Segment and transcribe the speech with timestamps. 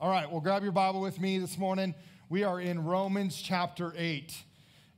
[0.00, 1.94] All right, well, grab your Bible with me this morning.
[2.28, 4.32] We are in Romans chapter 8.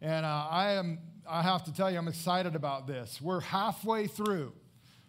[0.02, 3.18] And uh, I am, I have to tell you, I'm excited about this.
[3.20, 4.52] We're halfway through.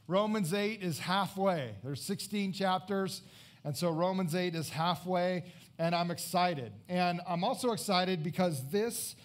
[0.08, 1.76] Romans 8 is halfway.
[1.84, 3.24] There's 16 chapters.
[3.66, 5.44] And so Romans 8 is halfway,
[5.78, 6.72] and I'm excited.
[6.88, 9.16] And I'm also excited because this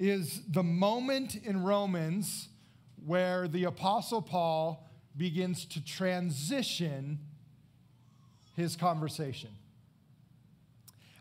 [0.00, 2.48] is the moment in Romans
[3.04, 7.20] where the Apostle Paul begins to transition
[8.56, 9.50] his conversation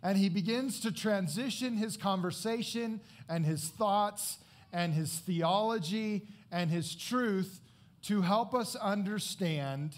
[0.06, 4.38] and he begins to transition his conversation and his thoughts
[4.72, 7.60] and his theology and his truth
[8.04, 9.96] to help us understand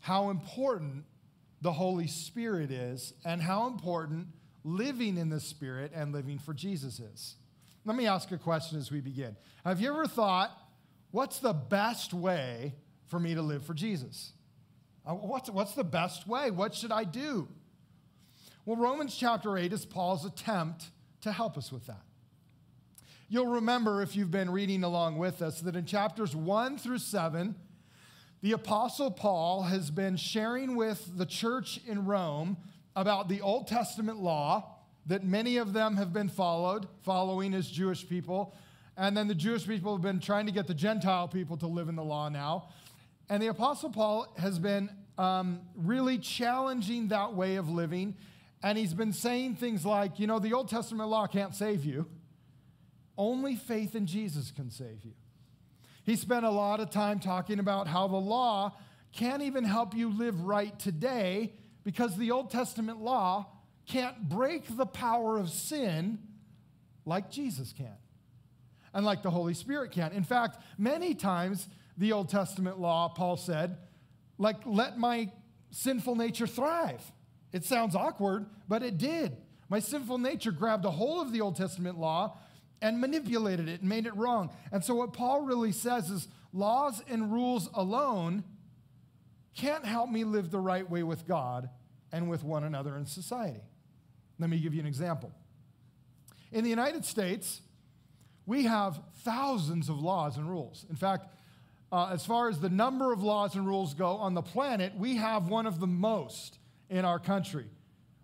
[0.00, 1.04] how important
[1.62, 4.26] the Holy Spirit is and how important
[4.62, 7.36] living in the Spirit and living for Jesus is.
[7.86, 9.36] Let me ask a question as we begin.
[9.64, 10.50] Have you ever thought,
[11.12, 12.74] what's the best way
[13.06, 14.32] for me to live for Jesus?
[15.06, 16.50] Uh, what's, what's the best way?
[16.50, 17.48] What should I do?
[18.66, 20.86] Well, Romans chapter 8 is Paul's attempt
[21.20, 22.00] to help us with that.
[23.28, 27.56] You'll remember, if you've been reading along with us, that in chapters 1 through 7,
[28.40, 32.56] the Apostle Paul has been sharing with the church in Rome
[32.96, 38.08] about the Old Testament law that many of them have been followed, following as Jewish
[38.08, 38.54] people.
[38.96, 41.90] And then the Jewish people have been trying to get the Gentile people to live
[41.90, 42.70] in the law now.
[43.28, 48.16] And the Apostle Paul has been um, really challenging that way of living
[48.64, 52.06] and he's been saying things like, you know, the Old Testament law can't save you.
[53.18, 55.12] Only faith in Jesus can save you.
[56.04, 58.74] He spent a lot of time talking about how the law
[59.12, 61.52] can't even help you live right today
[61.84, 63.48] because the Old Testament law
[63.86, 66.18] can't break the power of sin
[67.04, 67.98] like Jesus can
[68.94, 70.10] and like the Holy Spirit can.
[70.12, 71.68] In fact, many times
[71.98, 73.76] the Old Testament law, Paul said,
[74.38, 75.30] like, let my
[75.70, 77.02] sinful nature thrive.
[77.54, 79.36] It sounds awkward, but it did.
[79.68, 82.36] My sinful nature grabbed a hold of the Old Testament law
[82.82, 84.50] and manipulated it and made it wrong.
[84.72, 88.42] And so, what Paul really says is laws and rules alone
[89.54, 91.70] can't help me live the right way with God
[92.10, 93.62] and with one another in society.
[94.40, 95.30] Let me give you an example.
[96.50, 97.60] In the United States,
[98.46, 100.84] we have thousands of laws and rules.
[100.90, 101.28] In fact,
[101.92, 105.14] uh, as far as the number of laws and rules go on the planet, we
[105.16, 106.58] have one of the most
[106.94, 107.66] in our country.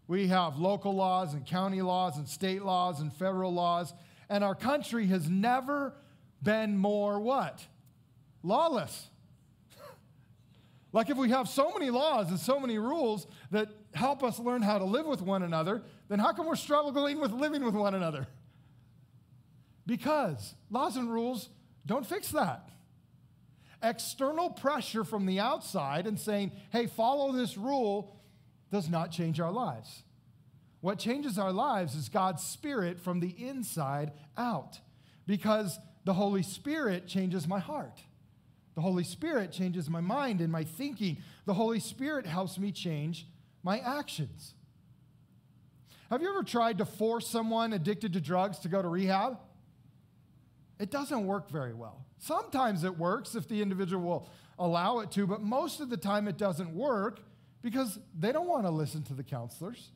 [0.06, 3.92] We have local laws and county laws and state laws and federal laws,
[4.28, 5.92] and our country has never
[6.40, 7.66] been more what?
[8.44, 9.10] Lawless.
[10.92, 14.62] like if we have so many laws and so many rules that help us learn
[14.62, 17.96] how to live with one another, then how come we're struggling with living with one
[17.96, 18.28] another?
[19.84, 21.48] Because laws and rules
[21.84, 22.70] don't fix that.
[23.82, 28.16] External pressure from the outside and saying, hey, follow this rule
[28.70, 30.02] does not change our lives.
[30.80, 34.80] What changes our lives is God's Spirit from the inside out
[35.26, 38.00] because the Holy Spirit changes my heart.
[38.74, 41.18] The Holy Spirit changes my mind and my thinking.
[41.44, 43.26] The Holy Spirit helps me change
[43.62, 44.54] my actions.
[46.08, 49.38] Have you ever tried to force someone addicted to drugs to go to rehab?
[50.78, 52.06] It doesn't work very well.
[52.18, 56.26] Sometimes it works if the individual will allow it to, but most of the time
[56.26, 57.20] it doesn't work
[57.62, 59.90] because they don't want to listen to the counselors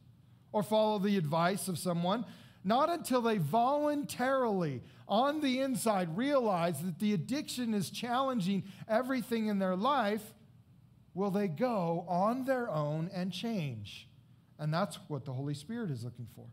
[0.53, 2.25] or follow the advice of someone.
[2.63, 9.59] Not until they voluntarily, on the inside, realize that the addiction is challenging everything in
[9.59, 10.23] their life
[11.13, 14.09] will they go on their own and change.
[14.59, 16.47] And that's what the Holy Spirit is looking for.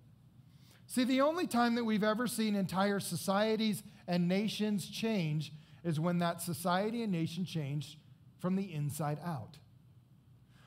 [0.88, 5.54] See, the only time that we've ever seen entire societies and nations change
[5.86, 7.98] is when that society and nation changed
[8.40, 9.58] from the inside out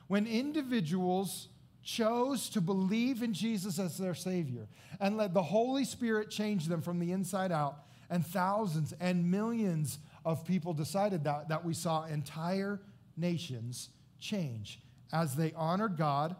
[0.07, 1.49] when individuals
[1.83, 4.67] chose to believe in Jesus as their Savior
[4.99, 9.99] and let the Holy Spirit change them from the inside out, and thousands and millions
[10.23, 12.81] of people decided that, that we saw entire
[13.17, 13.89] nations
[14.19, 14.79] change
[15.13, 16.35] as they honored God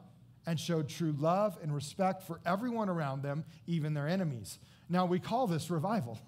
[0.47, 4.59] and showed true love and respect for everyone around them, even their enemies.
[4.89, 6.19] Now, we call this revival.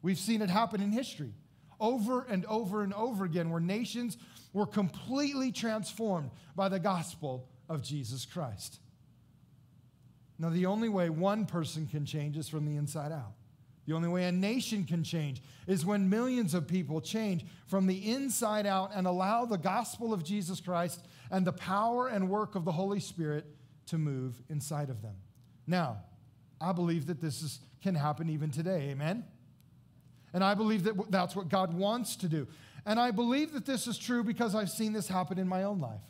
[0.00, 1.34] We've seen it happen in history
[1.82, 4.16] over and over and over again, where nations
[4.54, 8.78] were completely transformed by the gospel of Jesus Christ.
[10.38, 13.34] Now, the only way one person can change is from the inside out.
[13.86, 18.12] The only way a nation can change is when millions of people change from the
[18.12, 22.64] inside out and allow the gospel of Jesus Christ and the power and work of
[22.64, 23.44] the Holy Spirit
[23.86, 25.16] to move inside of them.
[25.66, 25.98] Now,
[26.60, 28.90] I believe that this is, can happen even today.
[28.90, 29.24] Amen?
[30.32, 32.46] And I believe that that's what God wants to do.
[32.86, 35.80] And I believe that this is true because I've seen this happen in my own
[35.80, 36.02] life.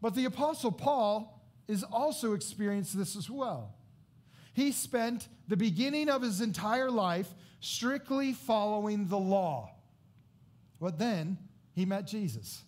[0.00, 3.74] But the Apostle Paul is also experienced this as well.
[4.54, 7.28] He spent the beginning of his entire life
[7.60, 9.70] strictly following the law.
[10.80, 11.38] But then
[11.74, 12.62] he met Jesus.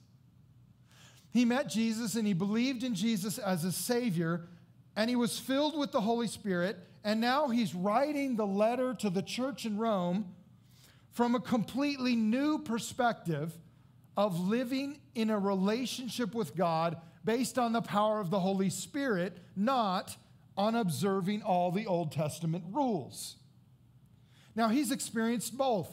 [1.33, 4.49] He met Jesus and he believed in Jesus as a Savior,
[4.97, 6.77] and he was filled with the Holy Spirit.
[7.03, 10.35] And now he's writing the letter to the church in Rome
[11.13, 13.53] from a completely new perspective
[14.17, 19.37] of living in a relationship with God based on the power of the Holy Spirit,
[19.57, 20.17] not
[20.57, 23.37] on observing all the Old Testament rules.
[24.55, 25.89] Now, he's experienced both.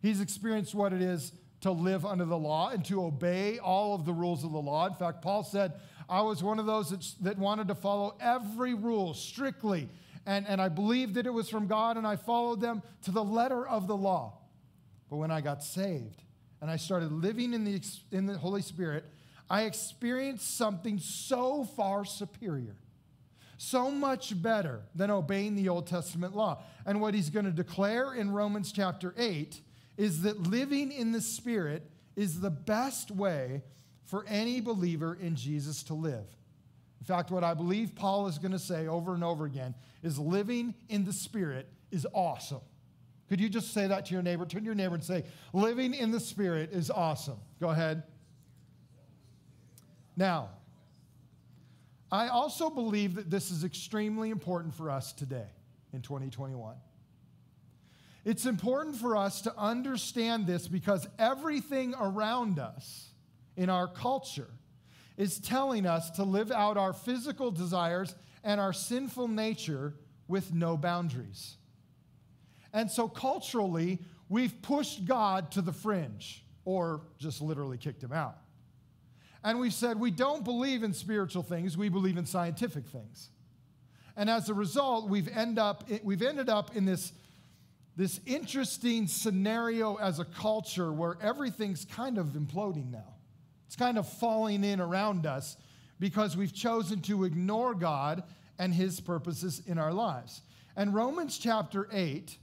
[0.00, 4.04] He's experienced what it is to live under the law and to obey all of
[4.04, 4.86] the rules of the law.
[4.86, 5.72] In fact, Paul said,
[6.08, 9.88] I was one of those that, that wanted to follow every rule strictly.
[10.28, 13.24] And, and I believed that it was from God, and I followed them to the
[13.24, 14.34] letter of the law.
[15.08, 16.22] But when I got saved
[16.60, 17.80] and I started living in the,
[18.12, 19.06] in the Holy Spirit,
[19.48, 22.76] I experienced something so far superior,
[23.56, 26.62] so much better than obeying the Old Testament law.
[26.84, 29.58] And what he's going to declare in Romans chapter 8
[29.96, 33.62] is that living in the Spirit is the best way
[34.04, 36.26] for any believer in Jesus to live.
[37.00, 40.18] In fact, what I believe Paul is going to say over and over again is
[40.18, 42.60] living in the Spirit is awesome.
[43.28, 44.46] Could you just say that to your neighbor?
[44.46, 47.38] Turn to your neighbor and say, Living in the Spirit is awesome.
[47.60, 48.02] Go ahead.
[50.16, 50.50] Now,
[52.10, 55.46] I also believe that this is extremely important for us today
[55.92, 56.74] in 2021.
[58.24, 63.10] It's important for us to understand this because everything around us
[63.56, 64.48] in our culture
[65.18, 69.92] is telling us to live out our physical desires and our sinful nature
[70.28, 71.56] with no boundaries.
[72.72, 73.98] And so, culturally,
[74.28, 78.38] we've pushed God to the fringe or just literally kicked him out.
[79.42, 83.30] And we've said we don't believe in spiritual things, we believe in scientific things.
[84.16, 87.12] And as a result, we've, end up, we've ended up in this,
[87.96, 93.17] this interesting scenario as a culture where everything's kind of imploding now.
[93.68, 95.58] It's kind of falling in around us
[96.00, 98.22] because we've chosen to ignore God
[98.58, 100.40] and his purposes in our lives.
[100.74, 102.34] And Romans chapter 8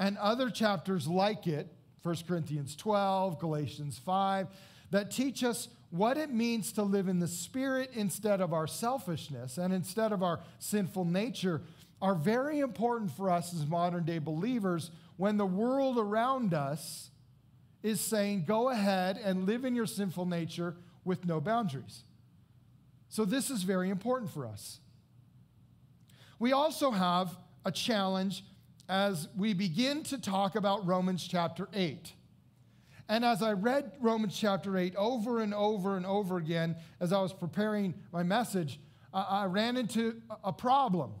[0.00, 4.48] and other chapters like it, 1 Corinthians 12, Galatians 5,
[4.90, 9.58] that teach us what it means to live in the Spirit instead of our selfishness
[9.58, 11.60] and instead of our sinful nature
[12.00, 17.11] are very important for us as modern day believers when the world around us
[17.82, 22.04] is saying, go ahead and live in your sinful nature with no boundaries.
[23.08, 24.80] So, this is very important for us.
[26.38, 28.44] We also have a challenge
[28.88, 32.12] as we begin to talk about Romans chapter 8.
[33.08, 37.20] And as I read Romans chapter 8 over and over and over again, as I
[37.20, 38.80] was preparing my message,
[39.12, 41.12] I ran into a problem.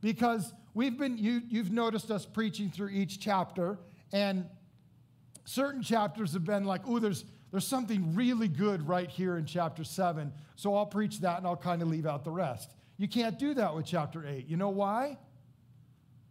[0.00, 3.78] Because we've been, you, you've noticed us preaching through each chapter,
[4.12, 4.46] and
[5.44, 9.84] certain chapters have been like, oh, there's, there's something really good right here in chapter
[9.84, 12.72] 7, so I'll preach that and I'll kind of leave out the rest.
[12.96, 14.46] You can't do that with chapter 8.
[14.46, 15.18] You know why?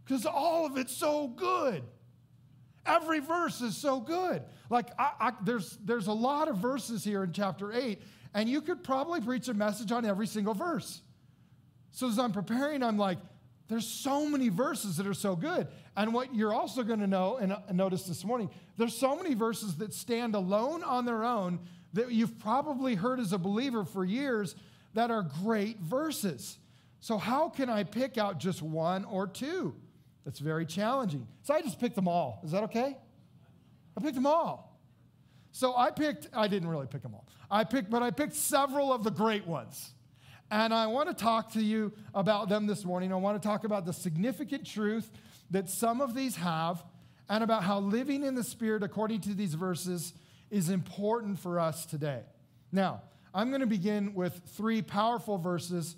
[0.05, 1.83] Because all of it's so good.
[2.85, 4.43] Every verse is so good.
[4.69, 8.01] Like, I, I, there's, there's a lot of verses here in chapter 8,
[8.33, 11.01] and you could probably preach a message on every single verse.
[11.91, 13.17] So, as I'm preparing, I'm like,
[13.67, 15.67] there's so many verses that are so good.
[15.99, 19.33] And what you're also going to know and uh, notice this morning, there's so many
[19.33, 21.59] verses that stand alone on their own
[21.91, 24.55] that you've probably heard as a believer for years
[24.93, 26.57] that are great verses.
[27.01, 29.75] So, how can I pick out just one or two?
[30.25, 31.27] It's very challenging.
[31.43, 32.39] So I just picked them all.
[32.45, 32.95] Is that okay?
[33.97, 34.79] I picked them all.
[35.51, 37.27] So I picked, I didn't really pick them all.
[37.51, 39.91] I picked, but I picked several of the great ones.
[40.49, 43.11] And I want to talk to you about them this morning.
[43.11, 45.11] I want to talk about the significant truth
[45.51, 46.83] that some of these have
[47.29, 50.13] and about how living in the Spirit according to these verses
[50.49, 52.21] is important for us today.
[52.71, 53.01] Now,
[53.33, 55.95] I'm going to begin with three powerful verses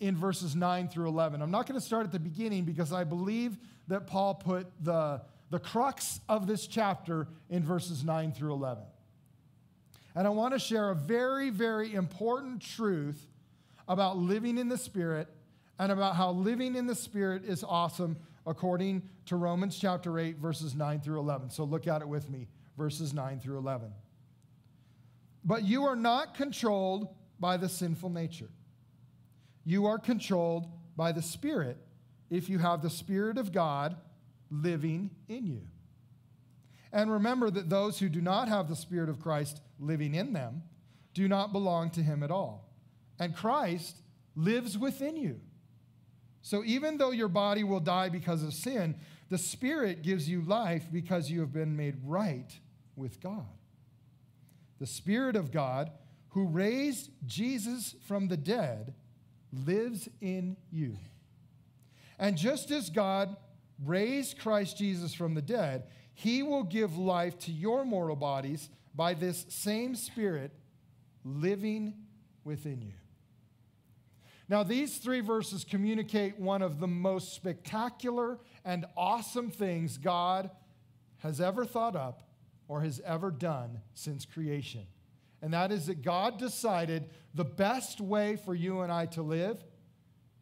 [0.00, 1.40] in verses 9 through 11.
[1.40, 3.56] I'm not going to start at the beginning because I believe
[3.88, 8.82] that Paul put the, the crux of this chapter in verses 9 through 11.
[10.16, 13.26] And I want to share a very, very important truth
[13.86, 15.28] about living in the Spirit
[15.78, 18.16] and about how living in the Spirit is awesome
[18.46, 21.50] according to Romans chapter 8, verses 9 through 11.
[21.50, 23.92] So look at it with me, verses 9 through 11.
[25.44, 28.48] But you are not controlled by the sinful nature
[29.66, 31.76] you are controlled by the Spirit
[32.30, 33.96] if you have the Spirit of God
[34.48, 35.62] living in you.
[36.92, 40.62] And remember that those who do not have the Spirit of Christ living in them
[41.14, 42.62] do not belong to Him at all.
[43.18, 44.02] and Christ
[44.34, 45.40] lives within you.
[46.46, 48.94] So even though your body will die because of sin,
[49.30, 52.56] the Spirit gives you life because you have been made right
[52.94, 53.48] with God.
[54.78, 55.90] The Spirit of God,
[56.28, 58.94] who raised Jesus from the dead,
[59.52, 60.96] lives in you.
[62.16, 63.36] And just as God
[63.84, 69.14] raised Christ Jesus from the dead, he will give life to your mortal bodies by
[69.14, 70.52] this same Spirit
[71.24, 71.92] living
[72.44, 72.92] within you.
[74.48, 80.50] Now, these three verses communicate one of the most spectacular and awesome things God
[81.18, 82.22] has ever thought up
[82.68, 84.86] or has ever done since creation.
[85.42, 89.64] And that is that God decided the best way for you and I to live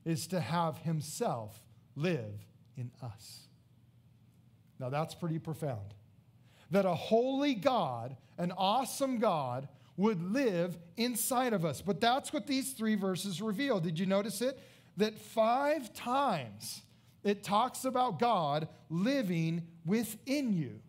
[0.04, 1.62] is to have Himself
[1.96, 2.46] live
[2.76, 3.48] in us.
[4.78, 5.94] Now, that's pretty profound.
[6.70, 11.80] That a holy God, an awesome God, would live inside of us.
[11.80, 13.80] But that's what these three verses reveal.
[13.80, 14.58] Did you notice it?
[14.96, 16.82] That five times
[17.22, 20.80] it talks about God living within you.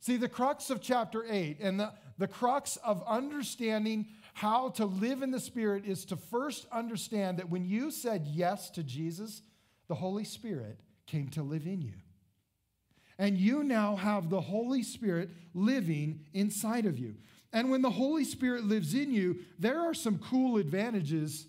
[0.00, 5.22] See, the crux of chapter 8 and the, the crux of understanding how to live
[5.22, 9.42] in the Spirit is to first understand that when you said yes to Jesus,
[9.88, 11.94] the Holy Spirit came to live in you.
[13.18, 17.14] And you now have the Holy Spirit living inside of you.
[17.52, 21.46] And when the Holy Spirit lives in you, there are some cool advantages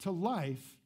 [0.00, 0.76] to life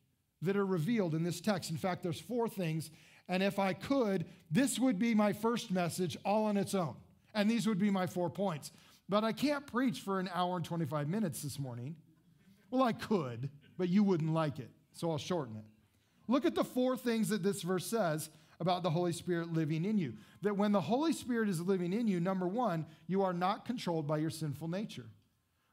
[0.43, 1.71] that are revealed in this text.
[1.71, 2.91] In fact, there's four things.
[3.29, 6.97] And if I could, this would be my first message all on its own.
[7.35, 8.71] And these would be my four points.
[9.09, 11.97] But I can't preach for an hour and 25 minutes this morning.
[12.71, 14.71] Well, I could, but you wouldn't like it.
[14.93, 15.65] So I'll shorten it.
[16.27, 18.31] Look at the four things that this verse says
[18.61, 20.15] about the Holy Spirit living in you.
[20.43, 24.07] That when the Holy Spirit is living in you, number one, you are not controlled
[24.07, 25.07] by your sinful nature.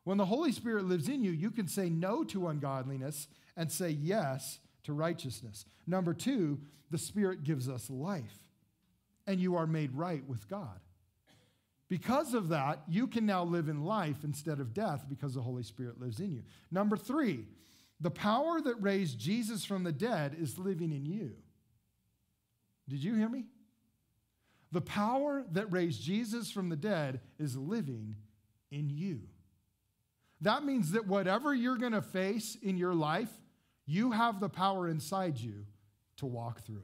[0.03, 3.89] When the Holy Spirit lives in you, you can say no to ungodliness and say
[3.89, 5.65] yes to righteousness.
[5.85, 6.59] Number two,
[6.89, 8.39] the Spirit gives us life,
[9.27, 10.79] and you are made right with God.
[11.87, 15.63] Because of that, you can now live in life instead of death because the Holy
[15.63, 16.41] Spirit lives in you.
[16.71, 17.45] Number three,
[17.99, 21.33] the power that raised Jesus from the dead is living in you.
[22.91, 23.45] Did you hear me?
[24.73, 28.17] The power that raised Jesus from the dead is living
[28.69, 29.21] in you.
[30.41, 33.29] That means that whatever you're going to face in your life,
[33.85, 35.65] you have the power inside you
[36.17, 36.83] to walk through it.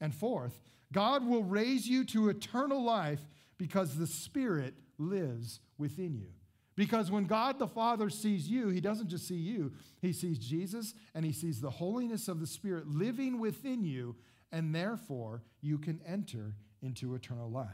[0.00, 0.60] And fourth,
[0.92, 3.20] God will raise you to eternal life
[3.58, 6.28] because the Spirit lives within you.
[6.76, 10.94] Because when God the Father sees you, He doesn't just see you, He sees Jesus
[11.12, 14.14] and He sees the holiness of the Spirit living within you
[14.52, 17.68] and therefore you can enter into eternal life.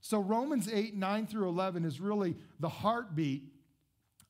[0.00, 3.44] So, Romans 8, 9 through 11 is really the heartbeat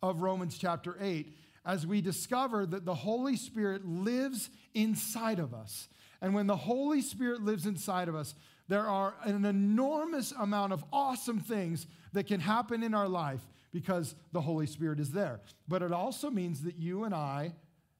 [0.02, 1.34] of Romans chapter 8
[1.64, 5.88] as we discover that the Holy Spirit lives inside of us.
[6.20, 8.34] And when the Holy Spirit lives inside of us,
[8.68, 13.40] there are an enormous amount of awesome things that can happen in our life
[13.72, 15.40] because the Holy Spirit is there.
[15.68, 17.54] But it also means that you and I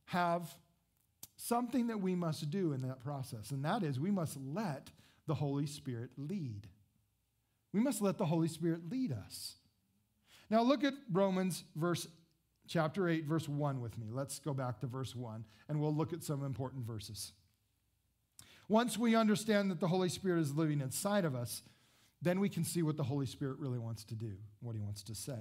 [0.07, 0.55] have
[1.43, 4.91] something that we must do in that process, and that is we must let
[5.27, 6.69] the Holy Spirit lead.
[7.73, 9.57] We must let the Holy Spirit lead us.
[10.51, 12.07] Now look at Romans verse
[12.69, 14.09] chapter 8 verse 1 with me.
[14.11, 17.33] Let's go back to verse 1 and we'll look at some important verses.
[18.69, 21.63] Once we understand that the Holy Spirit is living inside of us,
[22.21, 25.03] then we can see what the Holy Spirit really wants to do, what he wants
[25.05, 25.41] to say.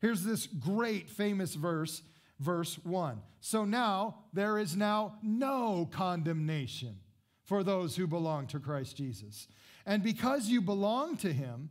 [0.00, 2.02] Here's this great famous verse
[2.40, 3.22] verse 1.
[3.40, 6.96] So now there is now no condemnation
[7.44, 9.46] for those who belong to Christ Jesus.
[9.86, 11.70] And because you belong to him,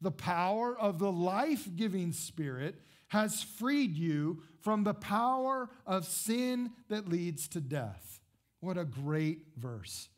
[0.00, 2.76] the power of the life giving Spirit
[3.08, 8.20] has freed you from the power of sin that leads to death.
[8.60, 10.08] What a great verse.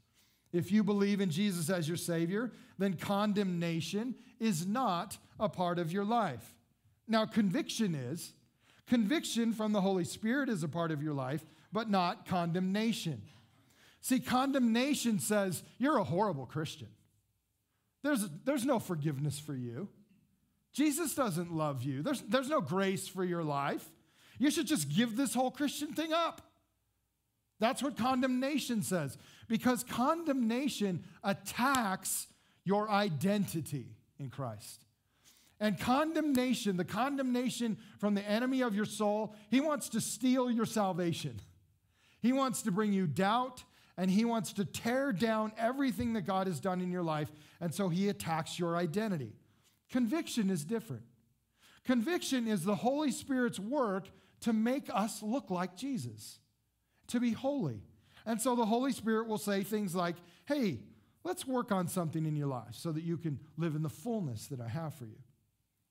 [0.52, 5.92] If you believe in Jesus as your Savior, then condemnation is not a part of
[5.92, 6.54] your life.
[7.06, 8.32] Now, conviction is,
[8.88, 13.22] Conviction from the Holy Spirit is a part of your life, but not condemnation.
[14.00, 16.88] See, condemnation says you're a horrible Christian.
[18.02, 19.88] There's, there's no forgiveness for you.
[20.72, 22.02] Jesus doesn't love you.
[22.02, 23.84] There's, there's no grace for your life.
[24.38, 26.42] You should just give this whole Christian thing up.
[27.60, 29.18] That's what condemnation says,
[29.48, 32.28] because condemnation attacks
[32.64, 34.84] your identity in Christ.
[35.60, 40.66] And condemnation, the condemnation from the enemy of your soul, he wants to steal your
[40.66, 41.40] salvation.
[42.20, 43.64] He wants to bring you doubt
[43.96, 47.30] and he wants to tear down everything that God has done in your life.
[47.60, 49.32] And so he attacks your identity.
[49.90, 51.02] Conviction is different.
[51.84, 54.08] Conviction is the Holy Spirit's work
[54.42, 56.38] to make us look like Jesus,
[57.08, 57.82] to be holy.
[58.24, 60.14] And so the Holy Spirit will say things like,
[60.46, 60.80] hey,
[61.24, 64.46] let's work on something in your life so that you can live in the fullness
[64.48, 65.18] that I have for you.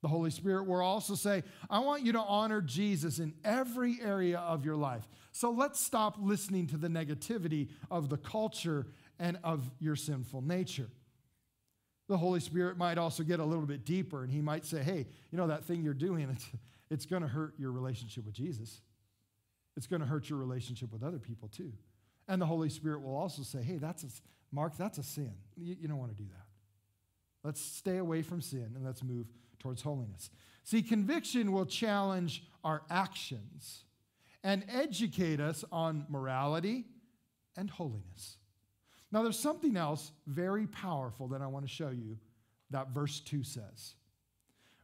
[0.08, 4.40] The Holy Spirit will also say, I want you to honor Jesus in every area
[4.40, 5.06] of your life.
[5.34, 8.88] So let's stop listening to the negativity of the culture
[9.20, 10.88] and of your sinful nature.
[12.08, 15.08] The Holy Spirit might also get a little bit deeper and he might say, hey,
[15.30, 16.48] you know, that thing you're doing, it's,
[16.90, 18.80] it's going to hurt your relationship with Jesus.
[19.76, 21.74] It's going to hurt your relationship with other people too.
[22.30, 24.08] And the Holy Spirit will also say, hey, that's a,
[24.54, 25.34] Mark, that's a sin.
[25.58, 26.46] You, you don't want to do that.
[27.44, 29.28] Let's stay away from sin and let's move
[29.68, 30.30] towards holiness.
[30.64, 33.84] See, conviction will challenge our actions
[34.42, 36.86] and educate us on morality
[37.58, 38.38] and holiness.
[39.12, 42.18] Now, there's something else very powerful that I want to show you
[42.70, 43.96] that verse 2 says.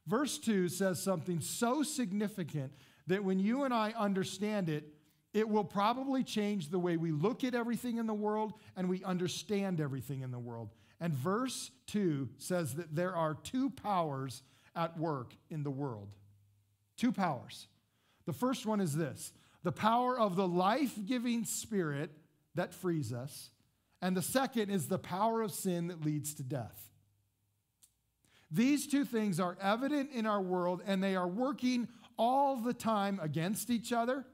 [0.06, 2.74] Verse 2 says something so significant
[3.08, 4.84] that when you and I understand it,
[5.34, 9.02] it will probably change the way we look at everything in the world and we
[9.06, 10.72] understand everything in the world.
[11.00, 14.42] And verse 2 says that there are two powers
[14.76, 16.10] at work in the world.
[16.98, 17.68] Two powers.
[18.26, 22.12] The first one is this the power of the life giving spirit
[22.56, 23.50] that frees us,
[24.02, 26.90] and the second is the power of sin that leads to death.
[28.54, 31.88] These two things are evident in our world and they are working
[32.20, 34.26] all the time against each other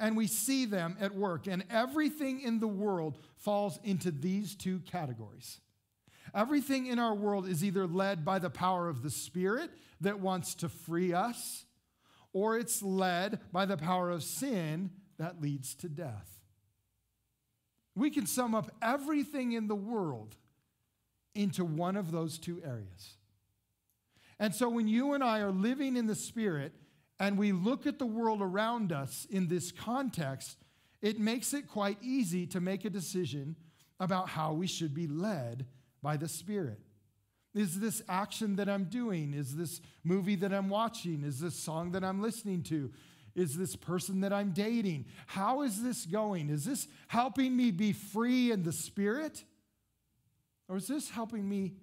[0.00, 1.46] and we see them at work.
[1.46, 5.60] And everything in the world falls into these two categories.
[6.34, 9.70] Everything in our world is either led by the power of the Spirit
[10.00, 11.64] that wants to free us,
[12.32, 16.38] or it's led by the power of sin that leads to death.
[17.94, 20.36] We can sum up everything in the world
[21.34, 23.16] into one of those two areas.
[24.38, 26.72] And so when you and I are living in the Spirit,
[27.18, 30.56] and we look at the world around us in this context,
[31.02, 33.56] it makes it quite easy to make a decision
[33.98, 35.66] about how we should be led
[36.02, 36.80] by the Spirit.
[37.54, 39.34] Is this action that I'm doing?
[39.34, 41.24] Is this movie that I'm watching?
[41.24, 42.90] Is this song that I'm listening to?
[43.34, 45.06] Is this person that I'm dating?
[45.26, 46.50] How is this going?
[46.50, 49.44] Is this helping me be free in the Spirit?
[50.68, 51.74] Or is this helping me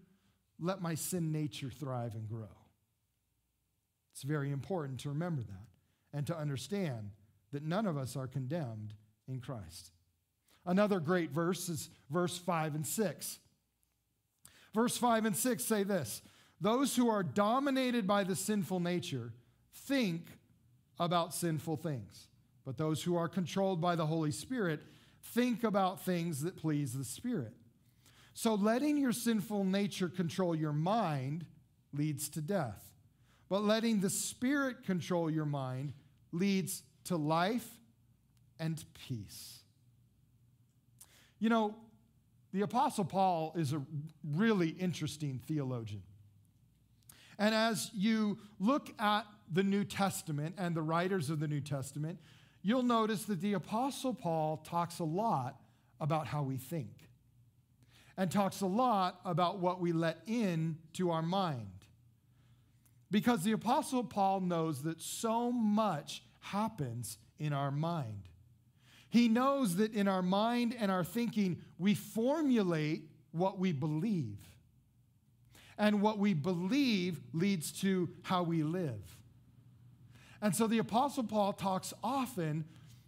[0.59, 2.47] let my sin nature thrive and grow?
[4.13, 5.67] It's very important to remember that
[6.17, 7.11] and to understand
[7.51, 8.93] that none of us are condemned
[9.27, 9.91] in Christ.
[10.65, 13.39] Another great verse is verse 5 and 6.
[14.75, 16.21] Verse 5 and 6 say this
[16.59, 19.31] Those who are dominated by the sinful nature
[19.73, 20.27] think
[20.99, 22.27] about sinful things,
[22.65, 24.81] but those who are controlled by the Holy Spirit
[25.21, 27.53] think about things that please the Spirit.
[28.33, 31.45] So letting your sinful nature control your mind
[31.93, 32.83] leads to death.
[33.47, 35.93] But letting the Spirit control your mind
[36.33, 37.69] leads to life
[38.59, 39.59] and peace.
[41.39, 41.75] You know,
[42.55, 43.81] the Apostle Paul is a
[44.33, 46.03] really interesting theologian.
[47.37, 52.17] And as you look at the New Testament and the writers of the New Testament,
[52.61, 55.59] you'll notice that the Apostle Paul talks a lot
[55.99, 57.09] about how we think
[58.15, 61.67] and talks a lot about what we let in to our mind.
[63.11, 68.29] Because the Apostle Paul knows that so much happens in our mind.
[69.15, 74.39] He knows that in our mind and our thinking, we formulate what we believe.
[75.77, 79.17] And what we believe leads to how we live.
[80.41, 82.65] And so the Apostle Paul talks often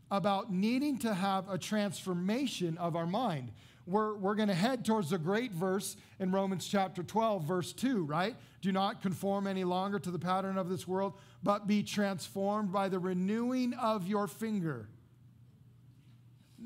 [0.09, 3.51] about needing to have a transformation of our mind.
[3.85, 8.05] We're, we're going to head towards a great verse in Romans chapter 12, verse 2,
[8.05, 8.37] right?
[8.61, 12.87] Do not conform any longer to the pattern of this world, but be transformed by
[12.87, 14.87] the renewing of your finger.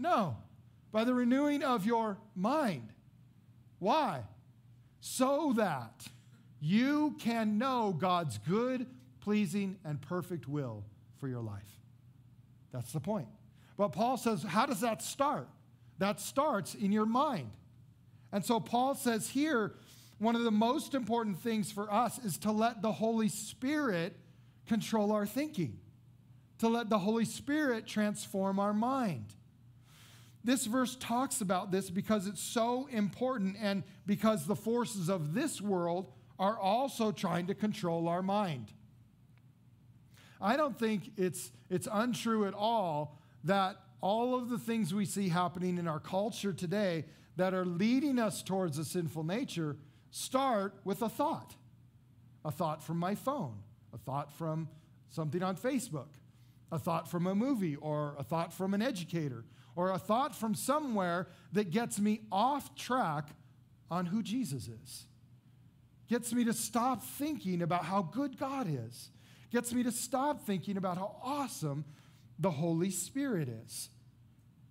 [0.02, 0.38] No,
[0.92, 2.90] by the renewing of your mind.
[3.78, 4.24] Why?
[5.00, 6.08] So that
[6.60, 8.88] you can know God's good,
[9.20, 10.84] pleasing, and perfect will
[11.20, 11.80] for your life.
[12.72, 13.28] That's the point.
[13.78, 15.48] But Paul says, how does that start?
[16.00, 17.52] That starts in your mind.
[18.32, 19.74] And so Paul says here,
[20.18, 24.16] one of the most important things for us is to let the Holy Spirit
[24.68, 25.80] control our thinking,
[26.60, 29.36] to let the Holy Spirit transform our mind.
[30.44, 35.62] This verse talks about this because it's so important and because the forces of this
[35.62, 38.74] world are also trying to control our mind.
[40.42, 45.30] I don't think it's, it's untrue at all that all of the things we see
[45.30, 49.78] happening in our culture today that are leading us towards a sinful nature
[50.10, 51.56] start with a thought
[52.44, 53.54] a thought from my phone,
[53.94, 54.68] a thought from
[55.10, 56.08] something on Facebook,
[56.72, 59.46] a thought from a movie or a thought from an educator
[59.76, 63.30] or a thought from somewhere that gets me off track
[63.90, 65.06] on who Jesus is.
[66.10, 69.10] Gets me to stop thinking about how good God is.
[69.52, 71.86] Gets me to stop thinking about how awesome
[72.40, 73.90] the Holy Spirit is.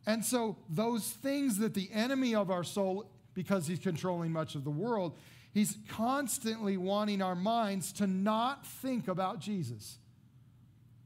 [0.06, 4.64] And so, those things that the enemy of our soul, because he's controlling much of
[4.64, 5.18] the world,
[5.52, 9.98] he's constantly wanting our minds to not think about Jesus.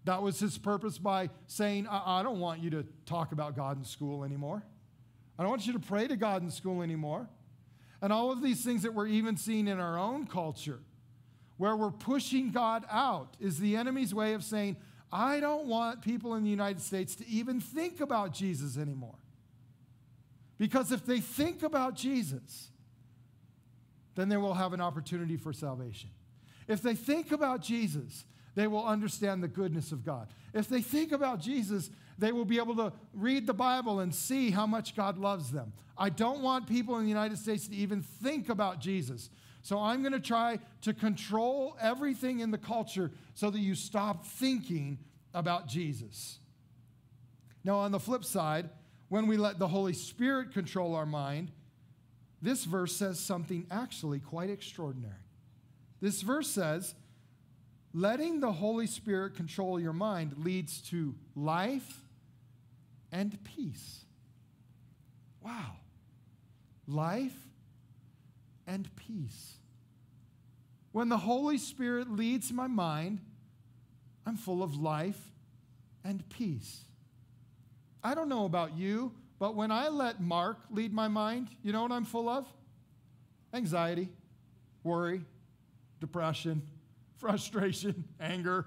[0.04, 3.78] That was his purpose by saying, I, I don't want you to talk about God
[3.78, 4.62] in school anymore.
[5.38, 7.28] I don't want you to pray to God in school anymore.
[8.02, 10.80] And all of these things that we're even seeing in our own culture,
[11.56, 14.76] where we're pushing God out, is the enemy's way of saying,
[15.10, 19.18] I don't want people in the United States to even think about Jesus anymore.
[20.58, 22.68] Because if they think about Jesus,
[24.14, 26.10] then they will have an opportunity for salvation.
[26.68, 30.28] If they think about Jesus, they will understand the goodness of God.
[30.52, 34.50] If they think about Jesus, they will be able to read the Bible and see
[34.50, 35.72] how much God loves them.
[35.98, 39.30] I don't want people in the United States to even think about Jesus.
[39.62, 44.24] So I'm going to try to control everything in the culture so that you stop
[44.24, 44.98] thinking
[45.32, 46.38] about Jesus.
[47.64, 48.68] Now, on the flip side,
[49.08, 51.50] when we let the Holy Spirit control our mind,
[52.42, 55.14] this verse says something actually quite extraordinary.
[56.00, 56.94] This verse says,
[57.94, 62.02] letting the Holy Spirit control your mind leads to life
[63.12, 64.04] and peace.
[65.40, 65.76] Wow.
[66.88, 67.36] Life
[68.66, 69.54] and peace.
[70.90, 73.20] When the Holy Spirit leads my mind,
[74.26, 75.20] I'm full of life
[76.02, 76.80] and peace.
[78.02, 81.82] I don't know about you, but when I let Mark lead my mind, you know
[81.82, 82.46] what I'm full of?
[83.52, 84.08] Anxiety,
[84.82, 85.24] worry,
[86.00, 86.62] depression,
[87.24, 88.66] frustration, anger.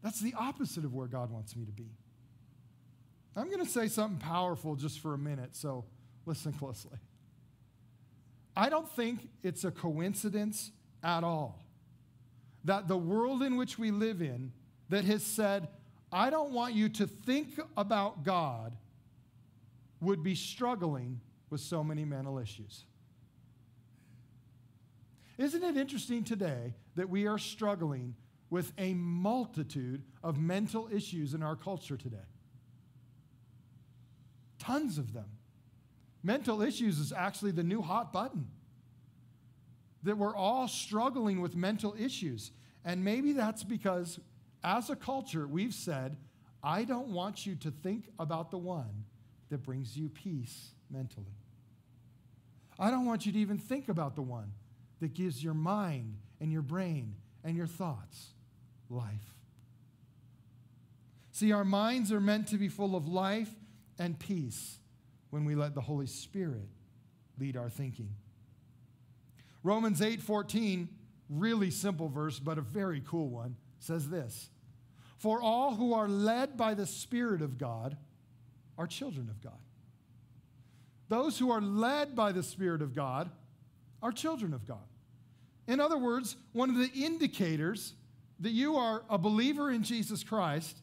[0.00, 1.90] That's the opposite of where God wants me to be.
[3.34, 5.84] I'm going to say something powerful just for a minute, so
[6.24, 6.98] listen closely.
[8.56, 10.70] I don't think it's a coincidence
[11.02, 11.64] at all
[12.64, 14.52] that the world in which we live in
[14.88, 15.66] that has said,
[16.12, 18.76] I don't want you to think about God,
[20.00, 22.84] would be struggling with so many mental issues.
[25.38, 28.16] Isn't it interesting today that we are struggling
[28.50, 32.16] with a multitude of mental issues in our culture today?
[34.58, 35.26] Tons of them.
[36.24, 38.48] Mental issues is actually the new hot button.
[40.02, 42.50] That we're all struggling with mental issues.
[42.84, 44.18] And maybe that's because,
[44.64, 46.16] as a culture, we've said,
[46.64, 49.04] I don't want you to think about the one
[49.50, 51.26] that brings you peace mentally.
[52.76, 54.52] I don't want you to even think about the one
[55.00, 58.28] that gives your mind and your brain and your thoughts
[58.90, 59.34] life.
[61.32, 63.50] See, our minds are meant to be full of life
[63.98, 64.78] and peace
[65.30, 66.68] when we let the Holy Spirit
[67.38, 68.14] lead our thinking.
[69.62, 70.88] Romans 8:14,
[71.28, 74.50] really simple verse but a very cool one, says this.
[75.16, 77.96] For all who are led by the Spirit of God
[78.76, 79.60] are children of God.
[81.08, 83.30] Those who are led by the Spirit of God
[84.02, 84.86] are children of God.
[85.66, 87.94] In other words, one of the indicators
[88.40, 90.78] that you are a believer in Jesus Christ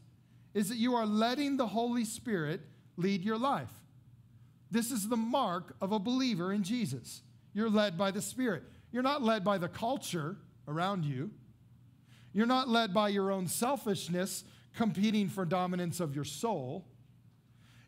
[0.53, 2.61] is that you are letting the Holy Spirit
[2.97, 3.71] lead your life.
[4.71, 7.21] This is the mark of a believer in Jesus.
[7.53, 8.63] You're led by the Spirit.
[8.91, 11.31] You're not led by the culture around you.
[12.33, 14.43] You're not led by your own selfishness
[14.75, 16.85] competing for dominance of your soul.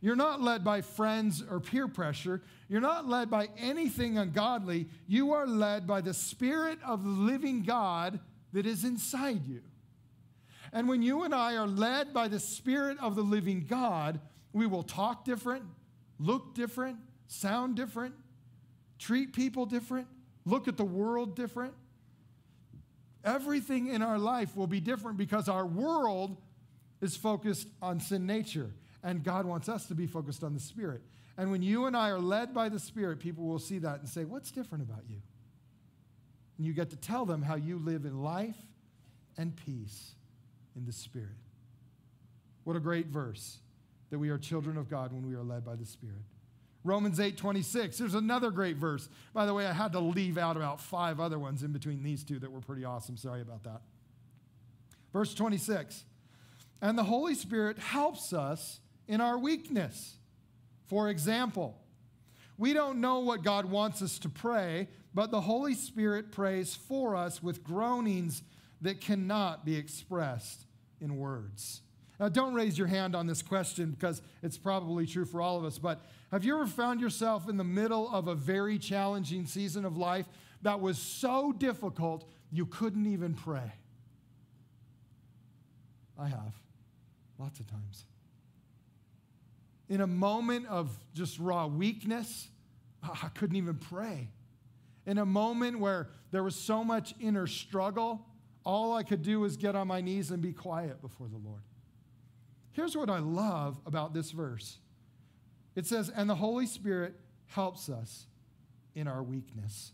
[0.01, 2.41] You're not led by friends or peer pressure.
[2.69, 4.87] You're not led by anything ungodly.
[5.07, 8.19] You are led by the Spirit of the living God
[8.53, 9.61] that is inside you.
[10.71, 14.19] And when you and I are led by the Spirit of the living God,
[14.53, 15.63] we will talk different,
[16.19, 18.13] look different, sound different,
[18.99, 20.07] treat people different,
[20.45, 21.73] look at the world different.
[23.23, 26.37] Everything in our life will be different because our world
[27.01, 28.71] is focused on sin nature
[29.03, 31.01] and God wants us to be focused on the Spirit.
[31.37, 34.09] And when you and I are led by the Spirit, people will see that and
[34.09, 35.21] say, What's different about you?
[36.57, 38.57] And you get to tell them how you live in life
[39.37, 40.15] and peace
[40.75, 41.29] in the Spirit.
[42.63, 43.59] What a great verse
[44.09, 46.23] that we are children of God when we are led by the Spirit.
[46.83, 47.97] Romans 8 26.
[47.97, 49.09] There's another great verse.
[49.33, 52.23] By the way, I had to leave out about five other ones in between these
[52.23, 53.17] two that were pretty awesome.
[53.17, 53.81] Sorry about that.
[55.13, 56.03] Verse 26.
[56.81, 60.15] And the Holy Spirit helps us in our weakness.
[60.87, 61.77] For example,
[62.57, 67.15] we don't know what God wants us to pray, but the Holy Spirit prays for
[67.15, 68.41] us with groanings
[68.81, 70.65] that cannot be expressed
[70.99, 71.81] in words.
[72.19, 75.65] Now, don't raise your hand on this question because it's probably true for all of
[75.65, 79.85] us, but have you ever found yourself in the middle of a very challenging season
[79.85, 80.27] of life
[80.63, 83.71] that was so difficult you couldn't even pray?
[86.19, 86.53] I have,
[87.37, 88.05] lots of times.
[89.89, 92.49] In a moment of just raw weakness,
[93.03, 94.29] I couldn't even pray.
[95.05, 98.25] In a moment where there was so much inner struggle,
[98.65, 101.61] all I could do was get on my knees and be quiet before the Lord.
[102.73, 104.77] Here's what I love about this verse
[105.75, 108.25] it says, And the Holy Spirit helps us
[108.95, 109.93] in our weakness.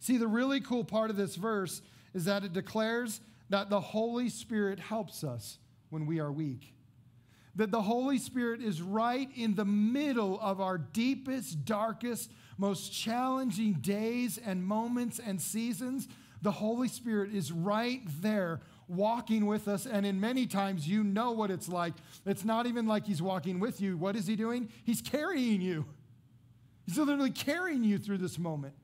[0.00, 1.82] See, the really cool part of this verse
[2.14, 5.58] is that it declares that the Holy Spirit helps us
[5.90, 6.74] when we are weak.
[7.58, 13.74] That the Holy Spirit is right in the middle of our deepest, darkest, most challenging
[13.74, 16.08] days and moments and seasons.
[16.40, 19.86] The Holy Spirit is right there walking with us.
[19.86, 21.94] And in many times, you know what it's like.
[22.24, 23.96] It's not even like he's walking with you.
[23.96, 24.68] What is he doing?
[24.84, 25.84] He's carrying you.
[26.86, 28.74] He's literally carrying you through this moment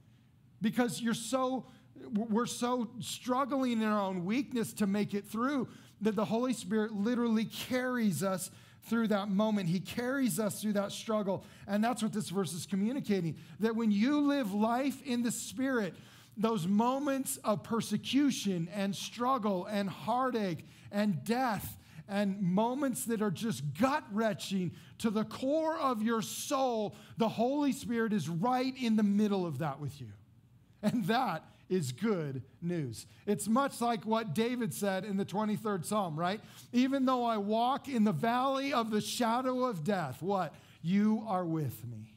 [0.60, 1.66] because you're so,
[2.12, 5.68] we're so struggling in our own weakness to make it through
[6.00, 8.50] that the Holy Spirit literally carries us
[8.86, 9.68] through that moment.
[9.68, 11.44] He carries us through that struggle.
[11.66, 15.94] And that's what this verse is communicating that when you live life in the Spirit,
[16.36, 21.76] those moments of persecution and struggle and heartache and death
[22.08, 27.72] and moments that are just gut wrenching to the core of your soul, the Holy
[27.72, 30.08] Spirit is right in the middle of that with you.
[30.82, 33.06] And that is good news.
[33.26, 36.40] It's much like what David said in the 23rd Psalm, right?
[36.72, 40.54] Even though I walk in the valley of the shadow of death, what?
[40.82, 42.14] You are with me.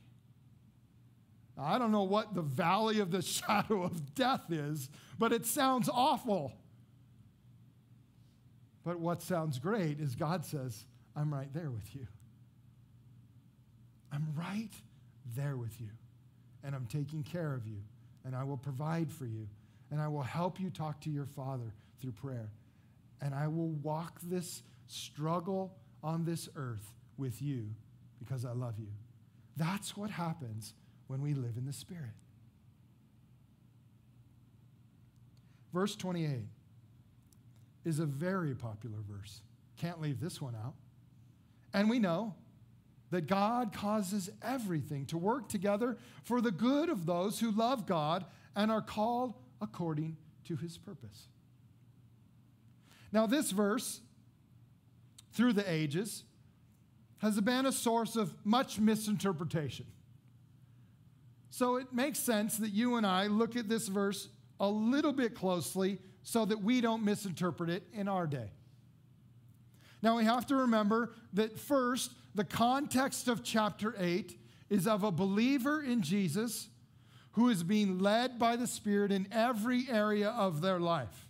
[1.58, 5.90] I don't know what the valley of the shadow of death is, but it sounds
[5.92, 6.54] awful.
[8.84, 12.08] But what sounds great is God says, I'm right there with you.
[14.12, 14.72] I'm right
[15.36, 15.90] there with you.
[16.64, 17.82] And I'm taking care of you.
[18.28, 19.48] And I will provide for you.
[19.90, 22.52] And I will help you talk to your Father through prayer.
[23.22, 27.70] And I will walk this struggle on this earth with you
[28.20, 28.92] because I love you.
[29.56, 30.74] That's what happens
[31.08, 32.12] when we live in the Spirit.
[35.74, 36.42] Verse 28
[37.86, 39.40] is a very popular verse.
[39.78, 40.74] Can't leave this one out.
[41.74, 42.36] And we know
[43.10, 48.26] that God causes everything to work together for the good of those who love God
[48.56, 51.28] and are called according to his purpose.
[53.12, 54.02] Now, this verse,
[55.32, 56.24] through the ages,
[57.20, 59.86] has been a source of much misinterpretation.
[61.50, 65.34] So it makes sense that you and I look at this verse a little bit
[65.34, 68.52] closely so that we don't misinterpret it in our day.
[70.02, 75.12] Now we have to remember that first, the context of chapter 8 is of a
[75.12, 76.70] believer in Jesus
[77.32, 81.28] who is being led by the Spirit in every area of their life.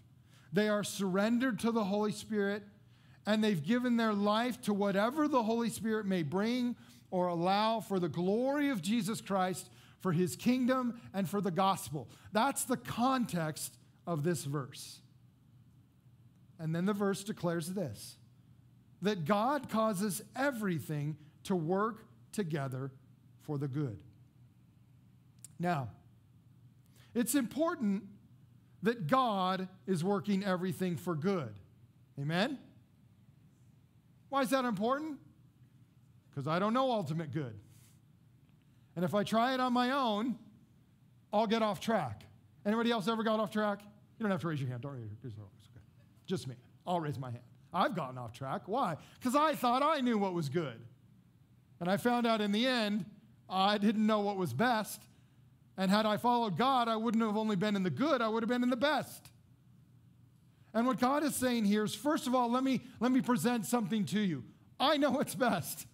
[0.54, 2.64] They are surrendered to the Holy Spirit
[3.26, 6.76] and they've given their life to whatever the Holy Spirit may bring
[7.10, 12.08] or allow for the glory of Jesus Christ for his kingdom, and for the gospel.
[12.32, 15.00] That's the context of this verse.
[16.60, 18.18] And then the verse declares this
[19.02, 22.92] that God causes everything to work together
[23.42, 23.98] for the good.
[25.60, 25.90] Now,
[27.14, 28.04] it's important
[28.84, 31.54] that God is working everything for good.
[32.20, 32.58] Amen?
[34.30, 35.18] Why is that important?
[36.30, 37.58] Because I don't know ultimate good.
[38.96, 40.38] And if I try it on my own,
[41.32, 42.24] I'll get off track.
[42.66, 43.82] Anybody else ever got off track?
[43.82, 44.82] You don't have to raise your hand.
[44.82, 45.42] Don't raise your hand.
[46.26, 46.56] Just me.
[46.86, 47.44] I'll raise my hand.
[47.74, 48.64] I've gotten off track.
[48.66, 48.96] Why?
[49.20, 50.80] Because I thought I knew what was good.
[51.80, 53.06] And I found out in the end,
[53.50, 55.02] I didn't know what was best.
[55.78, 58.42] And had I followed God, I wouldn't have only been in the good, I would
[58.42, 59.30] have been in the best.
[60.74, 63.66] And what God is saying here is first of all, let me, let me present
[63.66, 64.44] something to you.
[64.80, 65.86] I know what's best,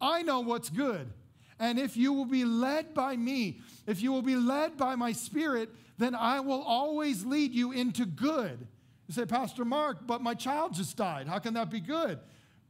[0.00, 1.12] I know what's good.
[1.60, 5.10] And if you will be led by me, if you will be led by my
[5.10, 8.68] spirit, then I will always lead you into good.
[9.08, 11.26] You say, Pastor Mark, but my child just died.
[11.26, 12.20] How can that be good?